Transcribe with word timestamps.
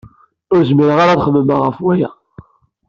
Ur 0.53 0.61
zmireɣ 0.69 0.99
ad 0.99 1.19
xemmemeɣ 1.25 1.59
ɣef 1.63 1.77
waya. 1.83 2.09